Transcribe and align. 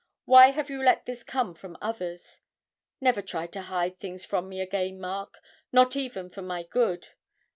Why 0.25 0.47
have 0.47 0.67
you 0.71 0.81
let 0.83 1.05
this 1.05 1.21
come 1.21 1.53
from 1.53 1.77
others? 1.79 2.41
Never 2.99 3.21
try 3.21 3.45
to 3.45 3.61
hide 3.61 3.99
things 3.99 4.25
from 4.25 4.49
me 4.49 4.59
again, 4.59 4.99
Mark 4.99 5.37
not 5.71 5.95
even 5.95 6.31
for 6.31 6.41
my 6.41 6.63
good! 6.63 7.09